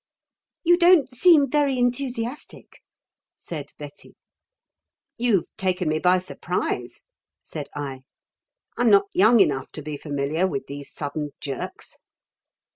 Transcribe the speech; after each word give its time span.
"You 0.63 0.77
don't 0.77 1.13
seem 1.15 1.47
very 1.47 1.77
enthusiastic," 1.77 2.81
said 3.37 3.67
Betty. 3.77 4.15
"You've 5.15 5.45
taken 5.57 5.87
me 5.89 5.99
by 5.99 6.17
surprise," 6.17 7.01
said 7.43 7.69
I. 7.75 8.01
"I'm 8.79 8.89
not 8.89 9.05
young 9.13 9.39
enough 9.41 9.71
to 9.73 9.83
be 9.83 9.97
familiar 9.97 10.47
with 10.47 10.65
these 10.65 10.91
sudden 10.91 11.33
jerks." 11.39 11.97